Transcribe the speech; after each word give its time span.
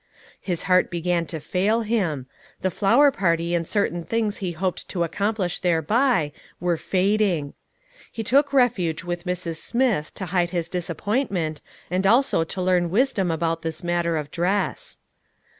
His 0.41 0.63
heart 0.63 0.89
began 0.89 1.27
to 1.27 1.39
fail 1.39 1.81
him; 1.81 2.25
the 2.61 2.71
flower 2.71 3.11
party 3.11 3.53
and 3.53 3.67
certain 3.67 4.03
things 4.03 4.37
which 4.37 4.39
he 4.39 4.51
hoped 4.53 4.87
to 4.89 5.03
accomplish 5.03 5.59
thereby, 5.59 6.31
were 6.59 6.75
fading. 6.75 7.53
He 8.11 8.23
took 8.23 8.51
refuge 8.51 9.03
with 9.03 9.25
Mrs. 9.25 9.57
Smith 9.57 10.11
to 10.15 10.25
hide 10.33 10.49
his 10.49 10.69
disappointment, 10.69 11.61
and 11.91 12.07
also 12.07 12.43
to 12.43 12.61
learn 12.63 12.89
wis 12.89 13.13
dom 13.13 13.29
about 13.29 13.61
this 13.61 13.83
matter 13.83 14.17
of 14.17 14.31
dress. 14.31 14.97